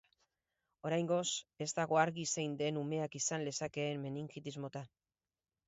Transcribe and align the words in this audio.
Oraingoz 0.87 1.25
ez 1.65 1.67
dago 1.81 1.99
argi 2.05 2.25
zein 2.35 2.57
den 2.63 2.81
umeak 2.85 3.21
izan 3.21 3.47
lezakeen 3.51 4.03
meningitis 4.09 4.59
mota. 4.67 4.87